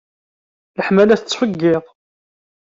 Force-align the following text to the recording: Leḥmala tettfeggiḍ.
Leḥmala 0.77 1.15
tettfeggiḍ. 1.19 1.83